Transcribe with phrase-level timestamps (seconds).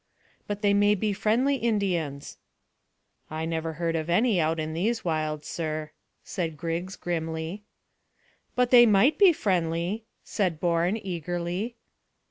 [0.47, 2.37] "But they may be friendly Indians."
[3.29, 5.91] "I never heard of any out in these wilds, sir,"
[6.23, 7.61] said Griggs grimly.
[8.55, 11.75] "But they might be friendly," said Bourne eagerly.